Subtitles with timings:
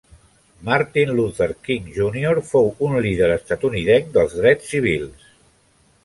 [0.67, 2.41] Martin Luther King Jr.
[2.53, 5.29] fou un líder estatunidenc dels drets civils.